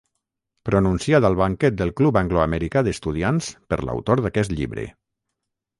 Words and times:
Pronunciat 0.69 1.27
al 1.29 1.37
banquet 1.41 1.77
del 1.83 1.93
Club 2.01 2.19
angloamericà 2.23 2.85
d'estudiants 2.89 3.53
per 3.73 3.81
l'autor 3.87 4.27
d'aquest 4.27 4.59
llibre. 4.61 4.93